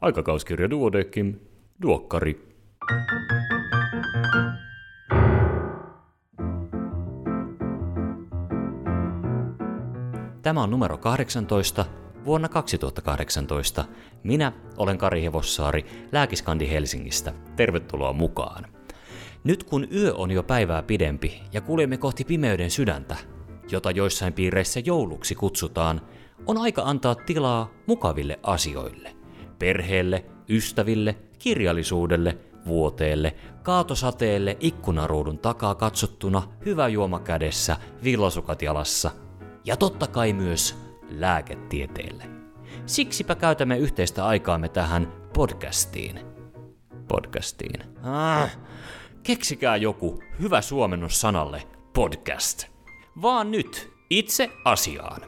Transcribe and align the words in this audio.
Aikakauskirja 0.00 0.70
Duodekim, 0.70 1.34
Duokkari. 1.82 2.56
Tämä 10.42 10.62
on 10.62 10.70
numero 10.70 10.98
18 10.98 11.86
vuonna 12.24 12.48
2018. 12.48 13.84
Minä 14.22 14.52
olen 14.76 14.98
Kari 14.98 15.22
Hevossaari, 15.22 15.84
Lääkiskandi 16.12 16.70
Helsingistä. 16.70 17.32
Tervetuloa 17.56 18.12
mukaan. 18.12 18.66
Nyt 19.44 19.64
kun 19.64 19.88
yö 19.94 20.14
on 20.14 20.30
jo 20.30 20.42
päivää 20.42 20.82
pidempi 20.82 21.42
ja 21.52 21.60
kuljemme 21.60 21.96
kohti 21.96 22.24
pimeyden 22.24 22.70
sydäntä, 22.70 23.16
jota 23.70 23.90
joissain 23.90 24.32
piireissä 24.32 24.80
jouluksi 24.84 25.34
kutsutaan, 25.34 26.00
on 26.46 26.58
aika 26.58 26.82
antaa 26.84 27.14
tilaa 27.14 27.70
mukaville 27.86 28.38
asioille. 28.42 29.19
Perheelle, 29.60 30.24
ystäville, 30.48 31.16
kirjallisuudelle, 31.38 32.38
vuoteelle, 32.66 33.34
kaatosateelle, 33.62 34.56
ikkunaruudun 34.60 35.38
takaa 35.38 35.74
katsottuna, 35.74 36.42
hyvä 36.66 36.88
juoma 36.88 37.20
kädessä, 37.20 37.76
villasukat 38.04 38.62
jalassa 38.62 39.10
ja 39.64 39.76
totta 39.76 40.06
kai 40.06 40.32
myös 40.32 40.76
lääketieteelle. 41.10 42.24
Siksipä 42.86 43.34
käytämme 43.34 43.78
yhteistä 43.78 44.26
aikaamme 44.26 44.68
tähän 44.68 45.12
podcastiin. 45.34 46.20
Podcastiin. 47.08 47.82
Ah, 48.02 48.58
keksikää 49.22 49.76
joku 49.76 50.22
hyvä 50.40 50.60
suomennos 50.60 51.20
sanalle 51.20 51.62
podcast. 51.94 52.64
Vaan 53.22 53.50
nyt 53.50 53.92
itse 54.10 54.50
asiaan. 54.64 55.20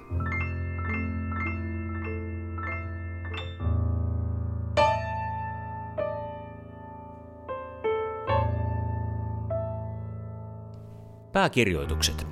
Pääkirjoitukset. 11.33 12.27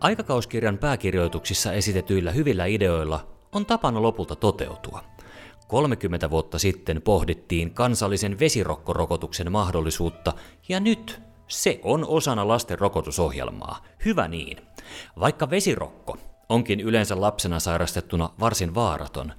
Aikakauskirjan 0.00 0.78
pääkirjoituksissa 0.78 1.72
esitetyillä 1.72 2.30
hyvillä 2.30 2.66
ideoilla 2.66 3.26
on 3.52 3.66
tapana 3.66 4.02
lopulta 4.02 4.36
toteutua. 4.36 5.04
30 5.68 6.30
vuotta 6.30 6.58
sitten 6.58 7.02
pohdittiin 7.02 7.74
kansallisen 7.74 8.38
vesirokkorokotuksen 8.38 9.52
mahdollisuutta, 9.52 10.32
ja 10.68 10.80
nyt 10.80 11.20
se 11.48 11.80
on 11.82 12.06
osana 12.08 12.48
lasten 12.48 12.78
rokotusohjelmaa. 12.78 13.84
Hyvä 14.04 14.28
niin. 14.28 14.56
Vaikka 15.20 15.50
vesirokko 15.50 16.18
onkin 16.48 16.80
yleensä 16.80 17.20
lapsena 17.20 17.60
sairastettuna 17.60 18.30
varsin 18.40 18.74
vaaraton, 18.74 19.32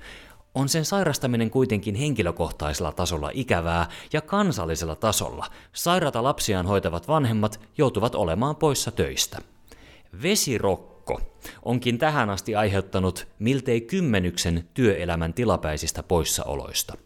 on 0.56 0.70
sen 0.70 0.86
sairastaminen 0.86 1.50
kuitenkin 1.50 1.96
henkilökohtaisella 1.96 2.92
tasolla 2.92 3.30
ikävää 3.34 3.90
ja 4.14 4.22
kansallisella 4.22 4.96
tasolla 4.96 5.46
sairaata 5.74 6.24
lapsiaan 6.24 6.66
hoitavat 6.66 7.08
vanhemmat 7.08 7.60
joutuvat 7.78 8.16
olemaan 8.16 8.56
poissa 8.56 8.92
töistä. 8.92 9.40
Vesirokko 10.22 11.22
onkin 11.66 11.98
tähän 11.98 12.30
asti 12.30 12.56
aiheuttanut 12.56 13.28
miltei 13.40 13.82
kymmenyksen 13.82 14.70
työelämän 14.74 15.34
tilapäisistä 15.34 16.04
poissaoloista. 16.04 16.98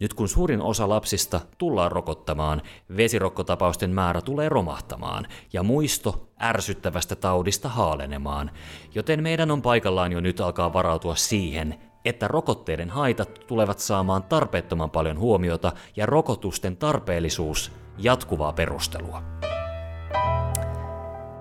Nyt 0.00 0.14
kun 0.14 0.28
suurin 0.28 0.60
osa 0.62 0.88
lapsista 0.88 1.40
tullaan 1.58 1.92
rokottamaan, 1.92 2.62
vesirokkotapausten 2.96 3.90
määrä 3.90 4.20
tulee 4.20 4.48
romahtamaan 4.48 5.26
ja 5.52 5.62
muisto 5.62 6.28
ärsyttävästä 6.42 7.16
taudista 7.16 7.68
haalenemaan, 7.68 8.50
joten 8.94 9.22
meidän 9.22 9.50
on 9.50 9.62
paikallaan 9.62 10.12
jo 10.12 10.20
nyt 10.20 10.40
alkaa 10.40 10.72
varautua 10.72 11.16
siihen, 11.16 11.89
että 12.04 12.28
rokotteiden 12.28 12.90
haitat 12.90 13.40
tulevat 13.46 13.78
saamaan 13.78 14.22
tarpeettoman 14.22 14.90
paljon 14.90 15.18
huomiota 15.18 15.72
ja 15.96 16.06
rokotusten 16.06 16.76
tarpeellisuus 16.76 17.72
jatkuvaa 17.98 18.52
perustelua. 18.52 19.22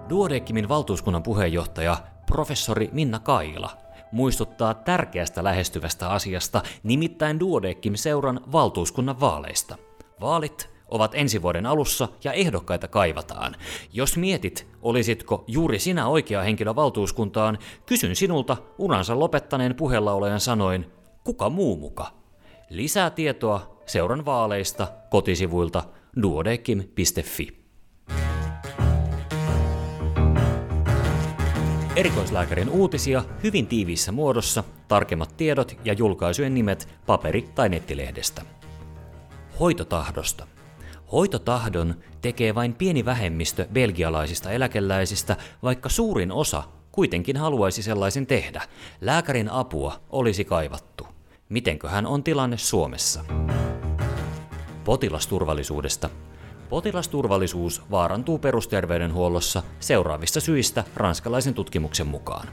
Duodeckimin 0.10 0.69
valtuuskunnan 0.69 1.24
puheenjohtaja 1.24 1.98
professori 2.25 2.90
Minna 2.92 3.19
Kaila 3.19 3.69
muistuttaa 4.12 4.74
tärkeästä 4.74 5.44
lähestyvästä 5.44 6.09
asiasta, 6.09 6.62
nimittäin 6.84 7.40
Duodeckim 7.40 7.96
seuran 7.96 8.42
valtuuskunnan 8.52 9.19
vaaleista. 9.19 9.75
Vaalit 10.22 10.78
ovat 10.91 11.11
ensi 11.16 11.41
vuoden 11.41 11.66
alussa 11.66 12.07
ja 12.23 12.33
ehdokkaita 12.33 12.88
kaivataan. 12.88 13.55
Jos 13.94 14.17
mietit, 14.17 14.67
olisitko 14.81 15.44
juuri 15.47 15.79
sinä 15.79 16.07
oikea 16.07 16.41
henkilö 16.41 16.75
valtuuskuntaan, 16.75 17.57
kysyn 17.85 18.16
sinulta 18.16 18.57
uransa 18.77 19.19
lopettaneen 19.19 19.75
puheella 19.75 20.13
sanoin, 20.39 20.85
kuka 21.23 21.50
muu 21.50 21.75
muka? 21.75 22.07
Lisää 22.69 23.09
tietoa 23.09 23.79
seuran 23.85 24.25
vaaleista 24.25 24.88
kotisivuilta 25.09 25.83
duodekim.fi. 26.22 27.59
Erikoislääkärin 31.95 32.69
uutisia 32.69 33.23
hyvin 33.44 33.67
tiiviissä 33.67 34.11
muodossa, 34.11 34.63
tarkemmat 34.88 35.38
tiedot 35.38 35.77
ja 35.83 35.94
julkaisujen 35.94 36.53
nimet 36.53 36.88
paperi- 37.06 37.50
tai 37.56 37.69
nettilehdestä. 37.69 38.41
Hoitotahdosta. 39.59 40.47
Hoitotahdon 41.12 41.96
tekee 42.22 42.56
vain 42.56 42.74
pieni 42.74 43.06
vähemmistö 43.06 43.68
belgialaisista 43.74 44.52
eläkeläisistä, 44.52 45.38
vaikka 45.64 45.90
suurin 45.90 46.31
osa 46.31 46.64
kuitenkin 46.92 47.38
haluaisi 47.38 47.84
sellaisen 47.84 48.28
tehdä. 48.28 48.62
Lääkärin 49.02 49.52
apua 49.52 50.00
olisi 50.09 50.46
kaivattu. 50.46 51.08
Mitenköhän 51.50 52.06
on 52.06 52.24
tilanne 52.24 52.58
Suomessa? 52.58 53.25
Potilasturvallisuudesta. 54.84 56.09
Potilasturvallisuus 56.69 57.81
vaarantuu 57.91 58.40
perusterveydenhuollossa 58.40 59.63
seuraavista 59.80 60.40
syistä 60.40 60.84
ranskalaisen 60.96 61.53
tutkimuksen 61.53 62.07
mukaan. 62.07 62.47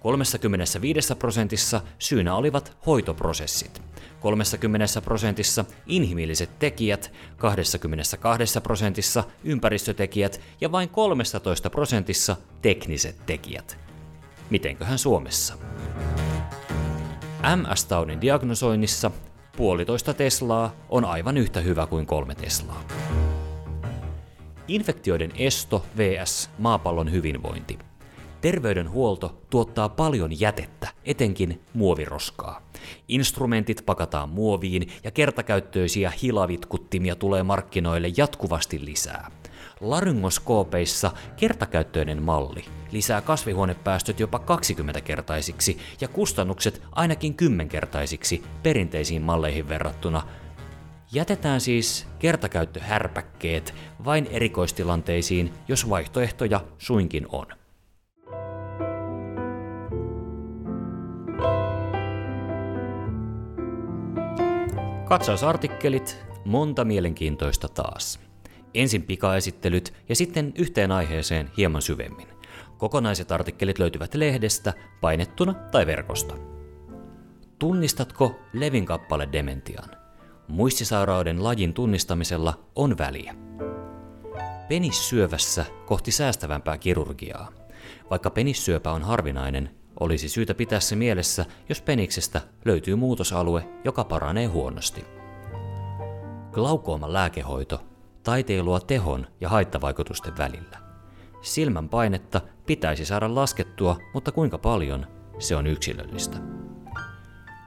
35 0.00 1.14
prosentissa 1.14 1.80
syynä 1.98 2.34
olivat 2.34 2.76
hoitoprosessit, 2.86 3.82
30 4.20 5.00
prosentissa 5.00 5.64
inhimilliset 5.86 6.58
tekijät, 6.58 7.12
22 7.36 8.60
prosentissa 8.60 9.24
ympäristötekijät 9.44 10.40
ja 10.60 10.72
vain 10.72 10.88
13 10.88 11.70
prosentissa 11.70 12.36
tekniset 12.62 13.16
tekijät. 13.26 13.78
Mitenköhän 14.50 14.98
Suomessa? 14.98 15.54
MS-taudin 17.56 18.20
diagnosoinnissa 18.20 19.10
puolitoista 19.56 20.14
Teslaa 20.14 20.74
on 20.88 21.04
aivan 21.04 21.36
yhtä 21.36 21.60
hyvä 21.60 21.86
kuin 21.86 22.06
kolme 22.06 22.34
Teslaa. 22.34 22.84
Infektioiden 24.70 25.30
esto 25.36 25.84
vs. 25.96 26.50
maapallon 26.58 27.12
hyvinvointi. 27.12 27.78
Terveydenhuolto 28.40 29.42
tuottaa 29.50 29.88
paljon 29.88 30.40
jätettä, 30.40 30.88
etenkin 31.04 31.60
muoviroskaa. 31.74 32.62
Instrumentit 33.08 33.82
pakataan 33.86 34.28
muoviin 34.28 34.88
ja 35.04 35.10
kertakäyttöisiä 35.10 36.12
hilavitkuttimia 36.22 37.16
tulee 37.16 37.42
markkinoille 37.42 38.12
jatkuvasti 38.16 38.84
lisää. 38.84 39.30
Laryngoskoopeissa 39.80 41.10
kertakäyttöinen 41.36 42.22
malli 42.22 42.64
lisää 42.92 43.20
kasvihuonepäästöt 43.20 44.20
jopa 44.20 44.38
20-kertaisiksi 44.38 45.78
ja 46.00 46.08
kustannukset 46.08 46.82
ainakin 46.92 47.36
10-kertaisiksi 47.42 48.42
perinteisiin 48.62 49.22
malleihin 49.22 49.68
verrattuna– 49.68 50.22
Jätetään 51.12 51.60
siis 51.60 52.06
kertakäyttöhärpäkkeet 52.18 53.74
vain 54.04 54.26
erikoistilanteisiin, 54.26 55.52
jos 55.68 55.90
vaihtoehtoja 55.90 56.60
suinkin 56.78 57.26
on. 57.32 57.46
Katsausartikkelit, 65.04 66.24
monta 66.44 66.84
mielenkiintoista 66.84 67.68
taas. 67.68 68.20
Ensin 68.74 69.02
pikaesittelyt 69.02 69.94
ja 70.08 70.16
sitten 70.16 70.52
yhteen 70.58 70.92
aiheeseen 70.92 71.50
hieman 71.56 71.82
syvemmin. 71.82 72.28
Kokonaiset 72.78 73.32
artikkelit 73.32 73.78
löytyvät 73.78 74.14
lehdestä, 74.14 74.72
painettuna 75.00 75.54
tai 75.54 75.86
verkosta. 75.86 76.34
Tunnistatko 77.58 78.40
Levin 78.52 78.86
kappale 78.86 79.28
Dementian? 79.32 79.99
Muistisairauden 80.50 81.44
lajin 81.44 81.74
tunnistamisella 81.74 82.58
on 82.76 82.98
väliä. 82.98 83.34
Penissyövässä 84.68 85.64
kohti 85.86 86.10
säästävämpää 86.10 86.78
kirurgiaa. 86.78 87.52
Vaikka 88.10 88.30
penissyöpä 88.30 88.92
on 88.92 89.02
harvinainen, 89.02 89.70
olisi 90.00 90.28
syytä 90.28 90.54
pitää 90.54 90.80
se 90.80 90.96
mielessä, 90.96 91.46
jos 91.68 91.80
peniksestä 91.80 92.40
löytyy 92.64 92.94
muutosalue, 92.94 93.68
joka 93.84 94.04
paranee 94.04 94.46
huonosti. 94.46 95.04
Glaukooman 96.52 97.12
lääkehoito, 97.12 97.82
taiteilua 98.22 98.80
tehon 98.80 99.26
ja 99.40 99.48
haittavaikutusten 99.48 100.38
välillä. 100.38 100.78
Silmän 101.42 101.88
painetta 101.88 102.40
pitäisi 102.66 103.04
saada 103.04 103.34
laskettua, 103.34 103.96
mutta 104.14 104.32
kuinka 104.32 104.58
paljon, 104.58 105.06
se 105.38 105.56
on 105.56 105.66
yksilöllistä. 105.66 106.59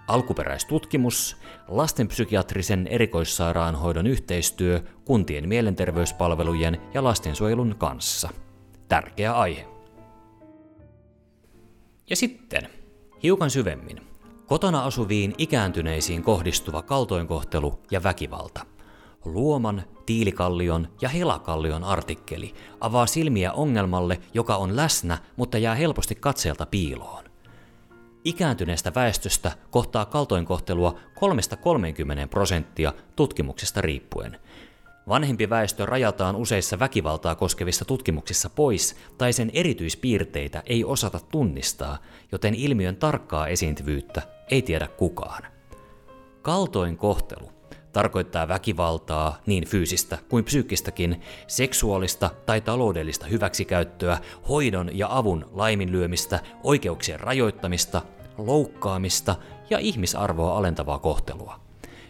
Alkuperäistutkimus, 0.08 1.38
lastenpsykiatrisen 1.68 2.88
erikoissairaanhoidon 2.88 4.08
yhteistyö 4.08 4.82
kuntien 5.06 5.50
mielenterveyspalvelujen 5.50 6.82
ja 6.94 7.04
lastensuojelun 7.04 7.76
kanssa. 7.78 8.30
Tärkeä 8.88 9.34
aihe. 9.34 9.68
Ja 12.10 12.16
sitten, 12.16 12.70
hiukan 13.24 13.50
syvemmin, 13.50 14.02
kotona 14.48 14.84
asuviin 14.84 15.36
ikääntyneisiin 15.38 16.24
kohdistuva 16.24 16.82
kaltoinkohtelu 16.82 17.80
ja 17.92 18.04
väkivalta. 18.04 18.66
Luoman, 19.26 19.84
Tiilikallion 20.06 20.88
ja 21.02 21.10
Helakallion 21.10 21.84
artikkeli 21.84 22.54
avaa 22.80 23.06
silmiä 23.06 23.54
ongelmalle, 23.54 24.20
joka 24.34 24.56
on 24.56 24.76
läsnä, 24.76 25.18
mutta 25.36 25.58
jää 25.58 25.76
helposti 25.76 26.16
katseelta 26.16 26.66
piiloon. 26.66 27.33
Ikääntyneestä 28.24 28.92
väestöstä 28.96 29.52
kohtaa 29.72 30.06
kaltoinkohtelua 30.06 31.00
3-30 32.26 32.28
prosenttia 32.30 32.94
tutkimuksesta 33.16 33.82
riippuen. 33.82 34.40
Vanhempi 35.08 35.50
väestö 35.50 35.86
rajataan 35.86 36.36
useissa 36.36 36.80
väkivaltaa 36.80 37.36
koskevissa 37.36 37.86
tutkimuksissa 37.86 38.50
pois 38.50 38.96
tai 39.18 39.34
sen 39.34 39.52
erityispiirteitä 39.54 40.64
ei 40.66 40.84
osata 40.84 41.20
tunnistaa, 41.32 41.98
joten 42.32 42.56
ilmiön 42.56 42.96
tarkkaa 42.96 43.48
esiintyvyyttä 43.48 44.22
ei 44.52 44.62
tiedä 44.62 44.88
kukaan. 44.88 45.44
Kaltoinkohtelu 46.42 47.52
tarkoittaa 47.94 48.48
väkivaltaa, 48.48 49.38
niin 49.46 49.68
fyysistä 49.68 50.18
kuin 50.30 50.44
psyykkistäkin, 50.44 51.22
seksuaalista 51.48 52.30
tai 52.46 52.62
taloudellista 52.62 53.26
hyväksikäyttöä, 53.26 54.18
hoidon 54.50 54.98
ja 54.98 55.08
avun 55.18 55.50
laiminlyömistä, 55.52 56.40
oikeuksien 56.64 57.20
rajoittamista, 57.20 58.02
loukkaamista 58.38 59.36
ja 59.70 59.80
ihmisarvoa 59.80 60.58
alentavaa 60.58 61.00
kohtelua. 61.00 61.60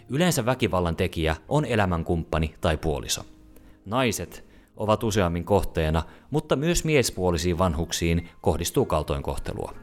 Yleensä 0.10 0.46
väkivallan 0.46 0.96
tekijä 0.96 1.36
on 1.48 1.66
elämänkumppani 1.66 2.56
tai 2.62 2.78
puoliso. 2.78 3.22
Naiset 3.86 4.46
ovat 4.78 5.04
useammin 5.04 5.46
kohteena, 5.46 6.04
mutta 6.32 6.56
myös 6.56 6.84
miespuolisiin 6.84 7.58
vanhuksiin 7.58 8.30
kohdistuu 8.42 8.86
kaltoinkohtelua. 8.86 9.83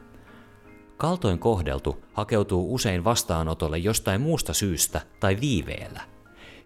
Kaltoin 1.01 1.39
kohdeltu 1.39 2.03
hakeutuu 2.13 2.73
usein 2.73 3.03
vastaanotolle 3.03 3.77
jostain 3.77 4.21
muusta 4.21 4.53
syystä 4.53 5.01
tai 5.19 5.37
viiveellä. 5.41 6.01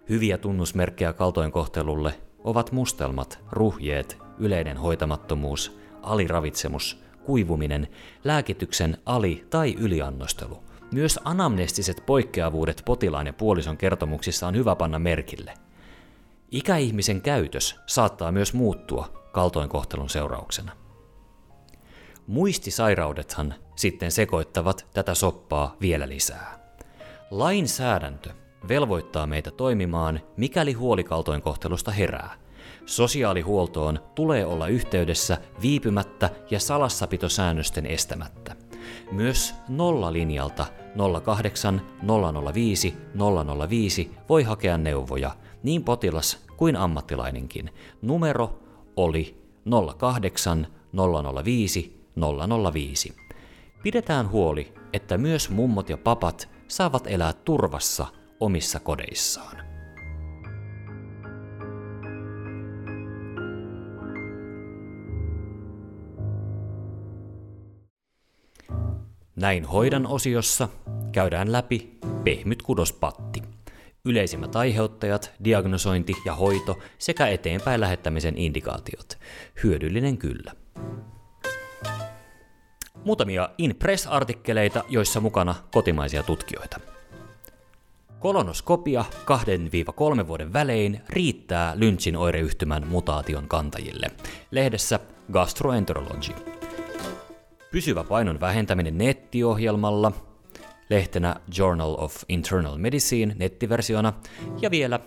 Hyviä 0.10 0.38
tunnusmerkkejä 0.38 1.14
kaltoinkohtelulle 1.14 2.20
ovat 2.44 2.72
mustelmat, 2.72 3.40
ruhjeet, 3.52 4.18
yleinen 4.38 4.78
hoitamattomuus, 4.78 5.78
aliravitsemus, 6.02 7.04
kuivuminen, 7.26 7.88
lääkityksen 8.24 8.98
ali- 9.06 9.48
tai 9.50 9.76
yliannostelu. 9.80 10.64
Myös 10.92 11.20
anamnestiset 11.24 12.04
poikkeavuudet 12.06 12.82
potilaan 12.86 13.28
ja 13.28 13.34
puolison 13.34 13.78
kertomuksissa 13.78 14.48
on 14.48 14.56
hyvä 14.56 14.76
panna 14.76 15.00
merkille. 15.00 15.54
Ikäihmisen 16.52 17.22
käytös 17.22 17.80
saattaa 17.86 18.32
myös 18.32 18.54
muuttua 18.54 19.30
kaltoinkohtelun 19.32 20.10
seurauksena. 20.10 20.72
Muistisairaudethan 22.28 23.56
sitten 23.76 24.12
sekoittavat 24.12 24.88
tätä 24.94 25.14
soppaa 25.14 25.76
vielä 25.82 26.08
lisää. 26.08 26.60
Lainsäädäntö 27.32 28.30
velvoittaa 28.68 29.28
meitä 29.28 29.52
toimimaan, 29.52 30.20
mikäli 30.38 30.74
huolikaltoinkohtelusta 30.74 31.92
herää. 31.92 32.36
Sosiaalihuoltoon 32.86 34.00
tulee 34.16 34.46
olla 34.46 34.68
yhteydessä 34.68 35.38
viipymättä 35.62 36.30
ja 36.52 36.60
salassapitosäännösten 36.60 37.86
estämättä. 37.86 38.56
Myös 39.12 39.56
nollalinjalta 39.70 40.66
08 41.26 41.82
005 42.54 42.94
005 43.70 44.12
voi 44.30 44.44
hakea 44.44 44.78
neuvoja, 44.78 45.32
niin 45.64 45.84
potilas 45.84 46.46
kuin 46.58 46.76
ammattilainenkin. 46.76 47.70
Numero 48.02 48.60
oli 48.96 49.42
08 49.98 50.68
005 51.44 52.06
005. 52.74 53.25
Pidetään 53.86 54.32
huoli, 54.32 54.74
että 54.94 55.18
myös 55.18 55.50
mummot 55.50 55.90
ja 55.90 55.98
papat 55.98 56.50
saavat 56.68 57.08
elää 57.08 57.34
turvassa 57.34 58.08
omissa 58.40 58.80
kodeissaan. 58.80 59.58
Näin 69.36 69.66
hoidan 69.66 70.08
osiossa 70.08 70.70
käydään 71.12 71.52
läpi 71.52 71.98
pehmyt 72.24 72.62
kudospatti. 72.62 73.42
Yleisimmät 74.06 74.56
aiheuttajat, 74.56 75.32
diagnosointi 75.44 76.14
ja 76.26 76.36
hoito 76.36 76.80
sekä 76.98 77.28
eteenpäin 77.28 77.82
lähettämisen 77.82 78.38
indikaatiot. 78.38 79.18
Hyödyllinen 79.64 80.18
kyllä. 80.18 80.52
Muutamia 83.06 83.50
InPress-artikkeleita, 83.58 84.84
joissa 84.90 85.20
mukana 85.20 85.56
kotimaisia 85.72 86.24
tutkijoita. 86.24 86.80
Kolonoskopia 88.20 89.06
2-3 90.24 90.28
vuoden 90.28 90.54
välein 90.54 91.02
riittää 91.10 91.74
Lynchin 91.76 92.18
oireyhtymän 92.18 92.88
mutaation 92.88 93.48
kantajille. 93.48 94.12
Lehdessä 94.52 95.00
Gastroenterology. 95.32 96.34
Pysyvä 97.72 98.04
painon 98.04 98.40
vähentäminen 98.40 98.98
nettiohjelmalla, 98.98 100.12
lehtenä 100.90 101.36
Journal 101.58 101.96
of 101.98 102.24
Internal 102.30 102.78
Medicine 102.78 103.36
nettiversiona, 103.40 104.14
ja 104.62 104.72
vielä 104.72 105.00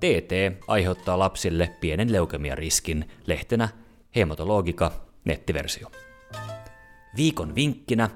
TT 0.00 0.62
aiheuttaa 0.66 1.18
lapsille 1.18 1.70
pienen 1.80 2.12
leukemiariskin, 2.12 3.10
lehtenä 3.26 3.68
Hematologica 4.16 4.90
nettiversio. 5.24 5.90
Viikon 7.16 7.54
vinkkinä 7.54 8.10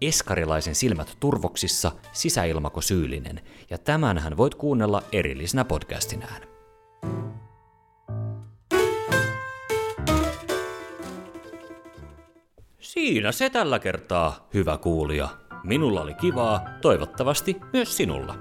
Eskarilaisen 0.00 0.74
silmät 0.74 1.16
turvoksissa, 1.20 1.92
sisäilmako 2.12 2.80
syyllinen, 2.80 3.40
ja 3.70 3.78
tämänhän 3.78 4.36
voit 4.36 4.54
kuunnella 4.54 5.02
erillisenä 5.12 5.64
podcastinään. 5.64 6.42
Siinä 12.78 13.32
se 13.32 13.50
tällä 13.50 13.78
kertaa, 13.78 14.48
hyvä 14.54 14.78
kuulija. 14.78 15.28
Minulla 15.64 16.00
oli 16.00 16.14
kivaa, 16.14 16.60
toivottavasti 16.80 17.56
myös 17.72 17.96
sinulla. 17.96 18.34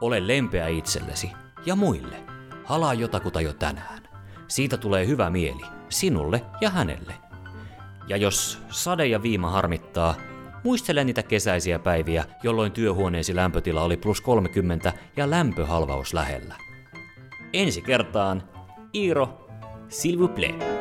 Ole 0.00 0.26
lempeä 0.26 0.68
itsellesi 0.68 1.30
ja 1.66 1.76
muille. 1.76 2.16
Halaa 2.64 2.94
jotakuta 2.94 3.40
jo 3.40 3.52
tänään. 3.52 4.08
Siitä 4.48 4.76
tulee 4.76 5.06
hyvä 5.06 5.30
mieli, 5.30 5.62
sinulle 5.88 6.44
ja 6.60 6.70
hänelle– 6.70 7.14
ja 8.08 8.16
jos 8.16 8.58
sade 8.70 9.06
ja 9.06 9.22
viima 9.22 9.50
harmittaa, 9.50 10.14
muistele 10.64 11.04
niitä 11.04 11.22
kesäisiä 11.22 11.78
päiviä, 11.78 12.24
jolloin 12.42 12.72
työhuoneesi 12.72 13.36
lämpötila 13.36 13.82
oli 13.82 13.96
plus 13.96 14.20
30 14.20 14.92
ja 15.16 15.30
lämpöhalvaus 15.30 16.14
lähellä. 16.14 16.54
Ensi 17.52 17.82
kertaan, 17.82 18.42
Iiro, 18.94 19.48
s'il 19.88 20.18
vous 20.18 20.30
plaît. 20.30 20.77